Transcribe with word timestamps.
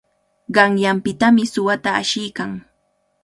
Qanyanpitami 0.55 1.43
suwata 1.53 1.89
ashiykan. 2.01 2.51